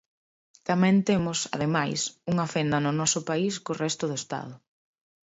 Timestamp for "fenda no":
2.53-2.91